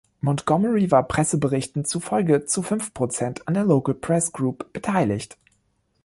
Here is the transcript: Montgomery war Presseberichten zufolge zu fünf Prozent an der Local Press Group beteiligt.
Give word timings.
Montgomery 0.21 0.89
war 0.89 1.07
Presseberichten 1.07 1.85
zufolge 1.85 2.45
zu 2.45 2.63
fünf 2.63 2.91
Prozent 2.95 3.47
an 3.47 3.53
der 3.53 3.65
Local 3.65 3.93
Press 3.93 4.31
Group 4.33 4.73
beteiligt. 4.73 5.37